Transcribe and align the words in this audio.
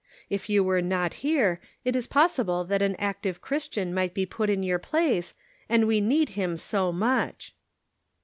If 0.31 0.49
you 0.49 0.63
were 0.63 0.81
not 0.81 1.13
here, 1.21 1.61
it 1.85 1.95
is 1.95 2.07
possible 2.07 2.63
that 2.63 2.81
an 2.81 2.95
active 2.95 3.39
Christian 3.39 3.93
might 3.93 4.15
be 4.15 4.25
put 4.25 4.49
in 4.49 4.63
your 4.63 4.79
place, 4.79 5.35
and 5.69 5.85
we 5.85 6.01
need 6.01 6.29
him 6.29 6.55
so 6.55 6.91
much." 6.91 7.53